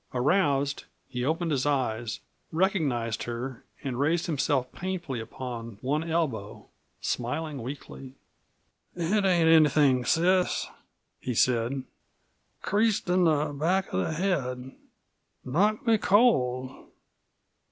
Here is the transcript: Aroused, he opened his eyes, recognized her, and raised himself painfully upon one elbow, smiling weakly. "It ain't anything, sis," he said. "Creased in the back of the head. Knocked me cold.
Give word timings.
Aroused, 0.15 0.85
he 1.07 1.23
opened 1.23 1.51
his 1.51 1.63
eyes, 1.67 2.21
recognized 2.51 3.25
her, 3.25 3.63
and 3.83 3.99
raised 3.99 4.25
himself 4.25 4.71
painfully 4.71 5.19
upon 5.19 5.77
one 5.81 6.09
elbow, 6.09 6.67
smiling 7.01 7.61
weakly. 7.61 8.15
"It 8.95 9.23
ain't 9.23 9.47
anything, 9.47 10.03
sis," 10.05 10.65
he 11.19 11.35
said. 11.35 11.83
"Creased 12.63 13.07
in 13.11 13.25
the 13.25 13.53
back 13.53 13.93
of 13.93 13.99
the 13.99 14.13
head. 14.13 14.71
Knocked 15.45 15.85
me 15.85 15.99
cold. 15.99 16.87